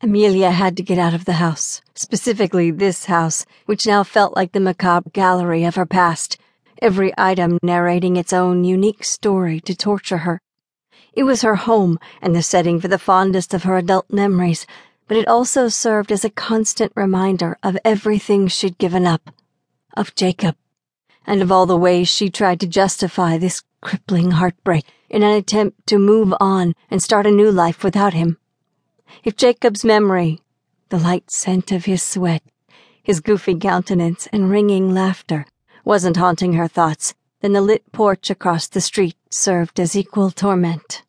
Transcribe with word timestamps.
Amelia 0.00 0.52
had 0.52 0.76
to 0.76 0.84
get 0.84 0.96
out 0.96 1.12
of 1.12 1.24
the 1.24 1.34
house, 1.34 1.82
specifically 1.96 2.70
this 2.70 3.06
house, 3.06 3.44
which 3.66 3.84
now 3.84 4.04
felt 4.04 4.36
like 4.36 4.52
the 4.52 4.60
macabre 4.60 5.10
gallery 5.10 5.64
of 5.64 5.74
her 5.74 5.86
past, 5.86 6.38
every 6.80 7.12
item 7.18 7.58
narrating 7.64 8.14
its 8.14 8.32
own 8.32 8.62
unique 8.62 9.02
story 9.02 9.58
to 9.58 9.74
torture 9.74 10.18
her. 10.18 10.40
It 11.14 11.24
was 11.24 11.42
her 11.42 11.56
home 11.56 11.98
and 12.22 12.32
the 12.32 12.42
setting 12.42 12.80
for 12.80 12.86
the 12.86 12.96
fondest 12.96 13.52
of 13.52 13.64
her 13.64 13.76
adult 13.76 14.08
memories, 14.08 14.68
but 15.08 15.16
it 15.16 15.26
also 15.26 15.66
served 15.66 16.12
as 16.12 16.24
a 16.24 16.30
constant 16.30 16.92
reminder 16.94 17.58
of 17.64 17.76
everything 17.84 18.46
she'd 18.46 18.78
given 18.78 19.04
up, 19.04 19.32
of 19.96 20.14
Jacob, 20.14 20.54
and 21.26 21.42
of 21.42 21.50
all 21.50 21.66
the 21.66 21.76
ways 21.76 22.06
she 22.06 22.30
tried 22.30 22.60
to 22.60 22.68
justify 22.68 23.36
this 23.36 23.64
crippling 23.80 24.30
heartbreak 24.30 24.84
in 25.10 25.24
an 25.24 25.32
attempt 25.32 25.88
to 25.88 25.98
move 25.98 26.32
on 26.38 26.74
and 26.88 27.02
start 27.02 27.26
a 27.26 27.32
new 27.32 27.50
life 27.50 27.82
without 27.82 28.14
him. 28.14 28.38
If 29.24 29.36
Jacob's 29.36 29.84
memory, 29.84 30.40
the 30.88 30.98
light 30.98 31.30
scent 31.30 31.72
of 31.72 31.84
his 31.84 32.02
sweat, 32.02 32.42
his 33.02 33.20
goofy 33.20 33.54
countenance 33.54 34.26
and 34.32 34.50
ringing 34.50 34.92
laughter, 34.92 35.46
wasn't 35.84 36.16
haunting 36.16 36.52
her 36.54 36.68
thoughts, 36.68 37.14
then 37.40 37.52
the 37.52 37.60
lit 37.60 37.90
porch 37.92 38.30
across 38.30 38.66
the 38.66 38.80
street 38.80 39.16
served 39.30 39.78
as 39.78 39.96
equal 39.96 40.30
torment. 40.30 41.02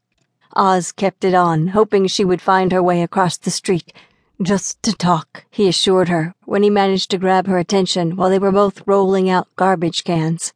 Oz 0.56 0.92
kept 0.92 1.24
it 1.24 1.34
on, 1.34 1.68
hoping 1.68 2.08
she 2.08 2.26
would 2.26 2.42
find 2.42 2.72
her 2.72 2.82
way 2.82 3.02
across 3.02 3.38
the 3.38 3.52
street. 3.52 3.94
Just 4.42 4.82
to 4.84 4.94
talk, 4.94 5.46
he 5.52 5.68
assured 5.68 6.10
her 6.10 6.34
when 6.46 6.64
he 6.64 6.70
managed 6.70 7.12
to 7.12 7.18
grab 7.18 7.48
her 7.48 7.58
attention 7.58 8.16
while 8.16 8.30
they 8.30 8.40
were 8.40 8.52
both 8.52 8.88
rolling 8.88 9.30
out 9.30 9.54
garbage 9.56 10.04
cans. 10.04 10.54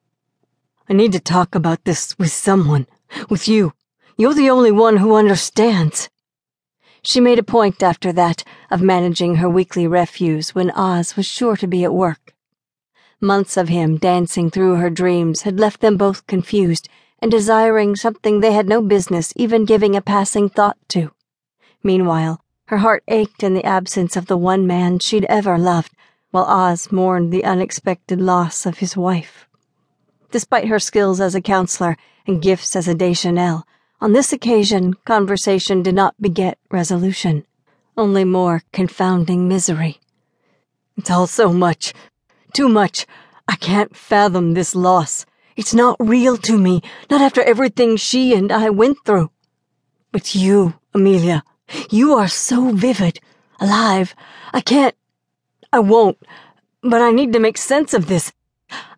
I 0.90 0.94
need 0.94 1.12
to 1.12 1.20
talk 1.20 1.56
about 1.56 1.84
this 1.84 2.18
with 2.18 2.32
someone, 2.32 2.88
with 3.30 3.48
you. 3.48 3.74
You're 4.18 4.34
the 4.34 4.50
only 4.50 4.72
one 4.72 4.98
who 4.98 5.16
understands. 5.16 6.10
She 7.06 7.20
made 7.20 7.38
a 7.38 7.44
point 7.44 7.84
after 7.84 8.14
that 8.14 8.46
of 8.72 8.82
managing 8.82 9.36
her 9.36 9.50
weekly 9.50 9.86
refuse 9.86 10.56
when 10.56 10.72
Oz 10.72 11.18
was 11.18 11.26
sure 11.26 11.58
to 11.58 11.68
be 11.68 11.84
at 11.84 11.94
work. 11.94 12.34
Months 13.20 13.58
of 13.58 13.68
him 13.68 13.98
dancing 13.98 14.50
through 14.50 14.76
her 14.76 14.90
dreams 14.90 15.42
had 15.42 15.60
left 15.60 15.82
them 15.82 15.98
both 15.98 16.26
confused 16.28 16.88
and 17.20 17.30
desiring 17.30 17.96
something 17.96 18.40
they 18.40 18.54
had 18.54 18.68
no 18.68 18.82
business 18.82 19.34
even 19.36 19.66
giving 19.66 19.96
a 19.96 20.02
passing 20.02 20.48
thought 20.48 20.78
to. 20.90 21.12
Meanwhile, 21.84 22.42
her 22.68 22.78
heart 22.78 23.04
ached 23.10 23.44
in 23.44 23.54
the 23.54 23.66
absence 23.66 24.16
of 24.16 24.28
the 24.28 24.38
one 24.38 24.66
man 24.66 25.00
she'd 25.00 25.26
ever 25.26 25.58
loved, 25.58 25.92
while 26.32 26.46
Oz 26.46 26.92
mourned 26.92 27.32
the 27.32 27.44
unexpected 27.44 28.22
loss 28.22 28.66
of 28.66 28.78
his 28.78 28.96
wife. 28.96 29.48
Despite 30.32 30.68
her 30.68 30.80
skills 30.80 31.20
as 31.20 31.36
a 31.36 31.42
counselor 31.42 31.98
and 32.26 32.42
gifts 32.42 32.76
as 32.78 32.88
a 32.88 32.96
Deschanel, 32.96 33.66
on 34.04 34.12
this 34.12 34.34
occasion 34.34 34.94
conversation 35.06 35.82
did 35.82 35.96
not 35.96 36.14
beget 36.20 36.60
resolution, 36.70 37.46
only 37.96 38.26
more 38.26 38.62
confounding 38.74 39.48
misery. 39.48 39.98
It's 40.98 41.10
all 41.10 41.26
so 41.26 41.54
much, 41.54 41.94
too 42.52 42.68
much. 42.68 43.06
I 43.48 43.56
can't 43.56 43.96
fathom 43.96 44.56
this 44.56 44.76
loss. 44.76 45.26
It's 45.56 45.74
not 45.74 45.96
real 46.02 46.36
to 46.40 46.58
me, 46.58 46.82
not 47.10 47.22
after 47.22 47.42
everything 47.44 47.96
she 47.96 48.34
and 48.34 48.52
I 48.52 48.70
went 48.72 48.98
through. 49.06 49.32
But 50.12 50.36
you, 50.36 50.74
Amelia, 50.94 51.46
you 51.90 52.14
are 52.14 52.28
so 52.28 52.72
vivid, 52.72 53.22
alive. 53.62 54.14
I 54.52 54.60
can't. 54.60 54.96
I 55.72 55.80
won't. 55.80 56.18
But 56.82 57.02
I 57.02 57.12
need 57.12 57.32
to 57.32 57.40
make 57.40 57.58
sense 57.58 57.94
of 57.94 58.08
this. 58.08 58.34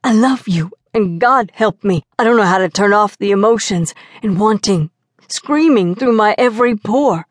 I 0.04 0.14
love 0.14 0.48
you, 0.48 0.72
and 0.96 1.22
God 1.22 1.52
help 1.54 1.84
me. 1.84 2.04
I 2.18 2.24
don't 2.24 2.38
know 2.38 2.44
how 2.44 2.58
to 2.58 2.70
turn 2.70 2.92
off 2.92 3.20
the 3.20 3.30
emotions 3.30 3.94
and 4.24 4.40
wanting, 4.40 4.90
screaming 5.30 5.96
through 5.96 6.14
my 6.14 6.36
every 6.38 6.76
pore. 6.76 7.28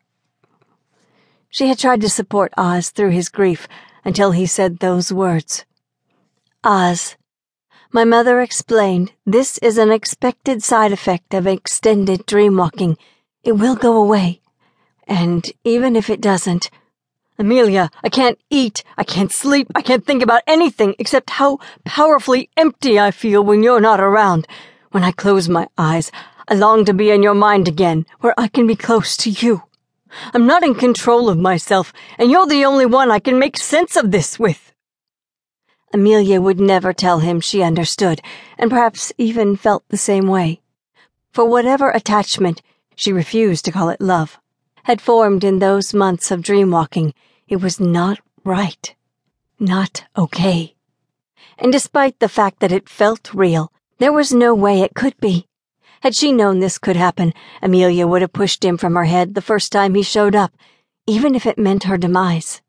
She 1.49 1.67
had 1.67 1.79
tried 1.79 2.01
to 2.01 2.09
support 2.09 2.53
Oz 2.57 2.89
through 2.89 3.11
his 3.11 3.29
grief 3.29 3.67
until 4.03 4.31
he 4.31 4.45
said 4.45 4.79
those 4.79 5.11
words. 5.11 5.65
Oz, 6.63 7.15
my 7.91 8.03
mother 8.03 8.41
explained 8.41 9.13
this 9.25 9.57
is 9.59 9.77
an 9.77 9.89
expected 9.91 10.61
side 10.61 10.91
effect 10.91 11.33
of 11.33 11.47
extended 11.47 12.25
dreamwalking. 12.27 12.97
It 13.43 13.53
will 13.53 13.75
go 13.75 13.95
away. 13.95 14.41
And 15.07 15.49
even 15.63 15.95
if 15.95 16.09
it 16.09 16.19
doesn't, 16.19 16.69
Amelia, 17.37 17.89
I 18.03 18.09
can't 18.09 18.39
eat, 18.49 18.83
I 18.97 19.03
can't 19.03 19.31
sleep, 19.31 19.67
I 19.75 19.81
can't 19.81 20.05
think 20.05 20.23
about 20.23 20.41
anything 20.47 20.95
except 20.99 21.29
how 21.31 21.59
powerfully 21.83 22.49
empty 22.57 22.99
I 22.99 23.11
feel 23.11 23.43
when 23.43 23.61
you're 23.63 23.81
not 23.81 23.99
around. 23.99 24.47
When 24.91 25.03
I 25.03 25.11
close 25.11 25.47
my 25.47 25.67
eyes, 25.77 26.11
I 26.47 26.53
long 26.53 26.85
to 26.85 26.93
be 26.93 27.09
in 27.09 27.23
your 27.23 27.33
mind 27.33 27.67
again, 27.67 28.05
where 28.19 28.33
I 28.37 28.47
can 28.47 28.67
be 28.67 28.75
close 28.75 29.17
to 29.17 29.29
you. 29.29 29.63
I'm 30.33 30.45
not 30.45 30.63
in 30.63 30.75
control 30.75 31.27
of 31.27 31.37
myself, 31.39 31.91
and 32.17 32.29
you're 32.29 32.45
the 32.45 32.65
only 32.65 32.85
one 32.85 33.09
I 33.09 33.19
can 33.19 33.39
make 33.39 33.57
sense 33.57 33.95
of 33.95 34.11
this 34.11 34.37
with. 34.37 34.71
Amelia 35.93 36.39
would 36.39 36.59
never 36.59 36.93
tell 36.93 37.19
him 37.19 37.39
she 37.39 37.63
understood, 37.63 38.21
and 38.57 38.69
perhaps 38.69 39.11
even 39.17 39.55
felt 39.55 39.83
the 39.89 39.97
same 39.97 40.27
way. 40.27 40.61
For 41.31 41.45
whatever 41.45 41.89
attachment, 41.89 42.61
she 42.95 43.11
refused 43.11 43.65
to 43.65 43.71
call 43.71 43.89
it 43.89 43.99
love, 43.99 44.39
had 44.83 45.01
formed 45.01 45.43
in 45.43 45.59
those 45.59 45.93
months 45.93 46.29
of 46.29 46.41
dreamwalking, 46.41 47.13
it 47.47 47.57
was 47.57 47.79
not 47.79 48.19
right. 48.43 48.93
Not 49.59 50.05
okay. 50.15 50.75
And 51.57 51.71
despite 51.71 52.19
the 52.19 52.29
fact 52.29 52.59
that 52.59 52.71
it 52.71 52.87
felt 52.87 53.33
real, 53.33 53.71
there 53.97 54.13
was 54.13 54.31
no 54.31 54.53
way 54.53 54.81
it 54.81 54.93
could 54.93 55.17
be. 55.19 55.47
Had 56.01 56.15
she 56.15 56.31
known 56.31 56.59
this 56.59 56.77
could 56.77 56.95
happen, 56.95 57.33
Amelia 57.61 58.07
would 58.07 58.21
have 58.21 58.33
pushed 58.33 58.63
him 58.63 58.77
from 58.77 58.95
her 58.95 59.05
head 59.05 59.33
the 59.33 59.41
first 59.41 59.71
time 59.71 59.95
he 59.95 60.03
showed 60.03 60.35
up, 60.35 60.53
even 61.07 61.35
if 61.35 61.45
it 61.45 61.57
meant 61.57 61.83
her 61.83 61.97
demise. 61.97 62.61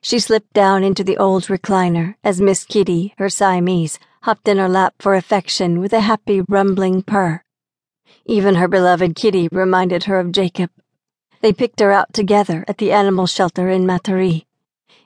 She 0.00 0.18
slipped 0.18 0.52
down 0.52 0.82
into 0.82 1.04
the 1.04 1.16
old 1.16 1.44
recliner 1.44 2.16
as 2.24 2.40
Miss 2.40 2.64
Kitty, 2.64 3.14
her 3.18 3.28
Siamese, 3.28 3.98
hopped 4.22 4.48
in 4.48 4.58
her 4.58 4.68
lap 4.68 4.94
for 4.98 5.14
affection 5.14 5.78
with 5.80 5.92
a 5.92 6.00
happy 6.00 6.40
rumbling 6.40 7.02
purr. 7.02 7.42
Even 8.24 8.56
her 8.56 8.68
beloved 8.68 9.16
kitty 9.16 9.48
reminded 9.50 10.04
her 10.04 10.18
of 10.18 10.32
Jacob. 10.32 10.70
They 11.40 11.52
picked 11.52 11.80
her 11.80 11.90
out 11.90 12.12
together 12.12 12.64
at 12.68 12.78
the 12.78 12.92
animal 12.92 13.26
shelter 13.26 13.68
in 13.68 13.84
Metairie. 13.84 14.46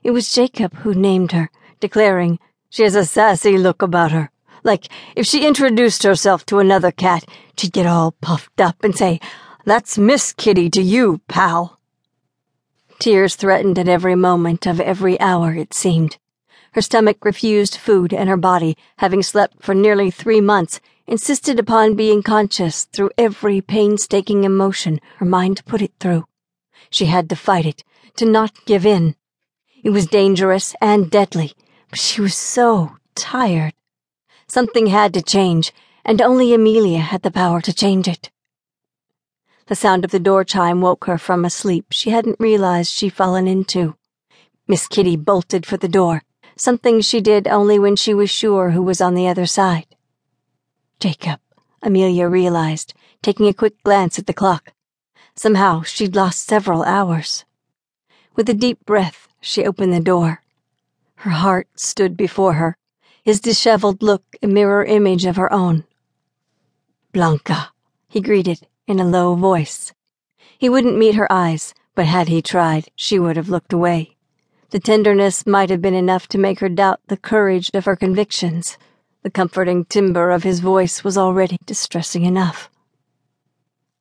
It 0.03 0.11
was 0.11 0.33
Jacob 0.33 0.75
who 0.77 0.95
named 0.95 1.33
her, 1.33 1.51
declaring, 1.81 2.39
She 2.69 2.83
has 2.83 2.95
a 2.95 3.07
sassy 3.07 3.57
look 3.57 3.81
about 3.81 4.13
her. 4.13 4.31
Like 4.67 4.89
if 5.15 5.27
she 5.27 5.47
introduced 5.47 6.03
herself 6.03 6.45
to 6.47 6.59
another 6.59 6.91
cat, 6.91 7.25
she'd 7.57 7.73
get 7.73 7.87
all 7.87 8.17
puffed 8.21 8.61
up 8.61 8.83
and 8.83 8.97
say, 8.97 9.21
That's 9.65 9.97
Miss 9.97 10.33
Kitty 10.33 10.69
to 10.71 10.83
you, 10.83 11.21
pal. 11.29 11.79
Tears 12.99 13.37
threatened 13.37 13.79
at 13.79 13.87
every 13.87 14.17
moment 14.17 14.67
of 14.67 14.81
every 14.81 15.21
hour, 15.21 15.55
it 15.55 15.73
seemed. 15.73 16.19
Her 16.73 16.83
stomach 16.83 17.25
refused 17.25 17.77
food, 17.77 18.13
and 18.13 18.29
her 18.29 18.37
body, 18.37 18.77
having 18.99 19.23
slept 19.23 19.63
for 19.63 19.73
nearly 19.73 20.11
three 20.11 20.41
months, 20.41 20.81
insisted 21.07 21.61
upon 21.61 21.95
being 21.95 22.25
conscious 22.25 22.87
through 22.87 23.11
every 23.17 23.61
painstaking 23.61 24.43
emotion 24.43 25.01
her 25.19 25.27
mind 25.27 25.65
put 25.67 25.81
it 25.81 25.93
through. 26.01 26.25
She 26.91 27.05
had 27.05 27.29
to 27.29 27.37
fight 27.37 27.67
it, 27.67 27.85
to 28.17 28.27
not 28.27 28.65
give 28.65 28.85
in. 28.85 29.15
It 29.85 29.91
was 29.91 30.09
dangerous 30.09 30.75
and 30.81 31.09
deadly, 31.09 31.53
but 31.89 32.01
she 32.01 32.21
was 32.21 32.35
so 32.35 32.97
tired. 33.15 33.73
Something 34.49 34.87
had 34.87 35.13
to 35.15 35.23
change, 35.23 35.73
and 36.05 36.23
only 36.23 36.55
Amelia 36.55 37.01
had 37.01 37.23
the 37.23 37.31
power 37.31 37.61
to 37.61 37.73
change 37.73 38.07
it. 38.07 38.31
The 39.67 39.75
sound 39.75 40.05
of 40.05 40.13
the 40.13 40.21
door 40.21 40.45
chime 40.45 40.81
woke 40.81 41.07
her 41.07 41.19
from 41.19 41.45
a 41.45 41.51
sleep 41.51 41.87
she 41.91 42.11
hadn't 42.11 42.39
realized 42.39 42.93
she'd 42.93 43.13
fallen 43.13 43.49
into. 43.49 43.97
Miss 44.69 44.87
Kitty 44.87 45.17
bolted 45.17 45.67
for 45.67 45.77
the 45.77 45.89
door, 45.89 46.23
something 46.57 47.01
she 47.01 47.21
did 47.21 47.49
only 47.49 47.79
when 47.79 47.97
she 47.97 48.15
was 48.15 48.31
sure 48.31 48.71
who 48.71 48.83
was 48.83 49.01
on 49.01 49.15
the 49.15 49.27
other 49.27 49.47
side. 49.47 49.87
Jacob, 51.01 51.41
Amelia 51.83 52.29
realized, 52.29 52.95
taking 53.23 53.49
a 53.49 53.55
quick 53.55 53.83
glance 53.83 54.19
at 54.19 54.27
the 54.27 54.33
clock. 54.33 54.73
Somehow 55.35 55.83
she'd 55.83 56.15
lost 56.15 56.47
several 56.47 56.85
hours. 56.85 57.45
With 58.37 58.49
a 58.49 58.55
deep 58.55 58.87
breath, 58.87 59.27
she 59.41 59.67
opened 59.67 59.93
the 59.93 60.01
door. 60.01 60.43
Her 61.17 61.31
heart 61.31 61.69
stood 61.75 62.17
before 62.17 62.55
her, 62.55 62.77
his 63.27 63.41
disheveled 63.41 64.05
look 64.05 64.23
a 64.41 64.47
mirror 64.47 64.85
image 64.85 65.25
of 65.25 65.35
her 65.35 65.53
own. 65.53 65.83
Blanca, 67.13 67.73
he 68.07 68.21
greeted 68.21 68.69
in 68.87 69.01
a 69.01 69.05
low 69.05 69.35
voice. 69.35 69.93
He 70.57 70.69
wouldn't 70.69 70.97
meet 70.97 71.17
her 71.17 71.27
eyes, 71.29 71.75
but 71.97 72.07
had 72.07 72.29
he 72.29 72.41
tried, 72.41 72.89
she 72.95 73.19
would 73.19 73.37
have 73.37 73.49
looked 73.49 73.73
away. 73.73 74.17
The 74.71 74.79
tenderness 74.79 75.45
might 75.45 75.71
have 75.71 75.83
been 75.83 75.93
enough 75.93 76.29
to 76.29 76.39
make 76.39 76.61
her 76.61 76.69
doubt 76.69 77.01
the 77.09 77.17
courage 77.17 77.69
of 77.75 77.85
her 77.85 77.97
convictions. 77.97 78.79
The 79.25 79.31
comforting 79.31 79.87
timbre 79.87 80.31
of 80.31 80.45
his 80.45 80.61
voice 80.61 81.03
was 81.03 81.19
already 81.19 81.59
distressing 81.67 82.25
enough. 82.25 82.71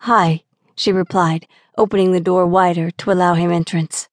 Hi, 0.02 0.44
she 0.76 0.92
replied, 0.92 1.48
opening 1.80 2.12
the 2.12 2.20
door 2.20 2.46
wider 2.46 2.92
to 2.92 3.12
allow 3.12 3.34
him 3.34 3.52
entrance. 3.52 4.08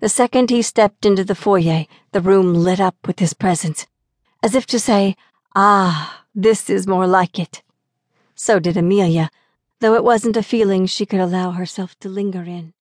The 0.00 0.08
second 0.08 0.50
he 0.50 0.60
stepped 0.62 1.06
into 1.06 1.22
the 1.22 1.36
foyer, 1.36 1.86
the 2.10 2.20
room 2.20 2.52
lit 2.52 2.80
up 2.80 2.96
with 3.06 3.20
his 3.20 3.32
presence, 3.32 3.86
as 4.42 4.54
if 4.54 4.66
to 4.66 4.78
say, 4.78 5.16
Ah, 5.54 6.24
this 6.34 6.70
is 6.70 6.86
more 6.86 7.06
like 7.06 7.38
it. 7.38 7.62
So 8.34 8.58
did 8.58 8.76
Amelia 8.76 9.30
though 9.80 9.94
it 9.94 10.04
wasn't 10.04 10.36
a 10.36 10.42
feeling 10.42 10.86
she 10.86 11.06
could 11.06 11.20
allow 11.20 11.52
herself 11.52 11.98
to 12.00 12.08
linger 12.08 12.42
in. 12.42 12.72